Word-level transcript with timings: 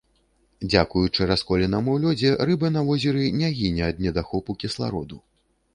Дзякуючы 0.71 1.27
расколінам 1.33 1.91
у 1.97 1.97
лёдзе 2.07 2.33
рыба 2.51 2.73
на 2.77 2.81
возеры 2.91 3.29
не 3.39 3.49
гіне 3.61 3.83
ад 3.91 3.97
недахопу 4.07 4.59
кіслароду. 4.65 5.25